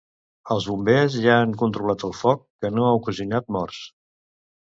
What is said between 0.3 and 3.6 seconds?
Els Bombers ja han controlat el foc, que no ha ocasionat